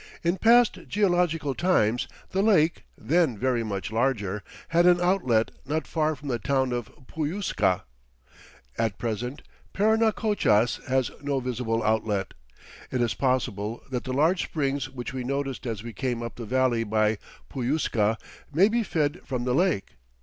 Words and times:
In 0.23 0.37
past 0.37 0.87
geological 0.87 1.53
times 1.53 2.07
the 2.31 2.41
lake, 2.41 2.85
then 2.97 3.37
very 3.37 3.63
much 3.63 3.91
larger, 3.91 4.41
had 4.69 4.87
an 4.87 4.99
outlet 4.99 5.51
not 5.63 5.85
far 5.85 6.15
from 6.15 6.27
the 6.27 6.39
town 6.39 6.73
of 6.73 6.91
Puyusca. 7.05 7.83
At 8.79 8.97
present 8.97 9.43
Parinacochas 9.75 10.83
has 10.87 11.11
no 11.21 11.39
visible 11.39 11.83
outlet. 11.83 12.33
It 12.89 12.99
is 12.99 13.13
possible 13.13 13.83
that 13.91 14.05
the 14.05 14.11
large 14.13 14.41
springs 14.41 14.89
which 14.89 15.13
we 15.13 15.23
noticed 15.23 15.67
as 15.67 15.83
we 15.83 15.93
came 15.93 16.23
up 16.23 16.33
the 16.37 16.45
valley 16.45 16.83
by 16.83 17.19
Puyusca 17.47 18.17
may 18.51 18.69
be 18.69 18.81
fed 18.81 19.19
from 19.23 19.43
the 19.43 19.53
lake. 19.53 19.97